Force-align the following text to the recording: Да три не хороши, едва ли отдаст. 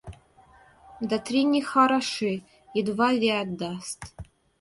Да 1.09 1.19
три 1.25 1.41
не 1.51 1.61
хороши, 1.61 2.33
едва 2.81 3.09
ли 3.13 3.31
отдаст. 3.41 4.01